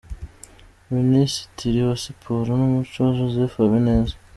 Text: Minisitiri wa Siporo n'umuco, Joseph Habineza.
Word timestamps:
Minisitiri 0.95 1.79
wa 1.87 1.95
Siporo 2.03 2.49
n'umuco, 2.59 3.01
Joseph 3.17 3.55
Habineza. 3.61 4.15